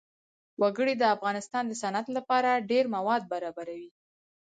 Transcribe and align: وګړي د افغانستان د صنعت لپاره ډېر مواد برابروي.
وګړي 0.61 0.93
د 0.97 1.03
افغانستان 1.15 1.63
د 1.67 1.73
صنعت 1.81 2.07
لپاره 2.17 2.63
ډېر 2.71 2.85
مواد 2.95 3.21
برابروي. 3.31 3.89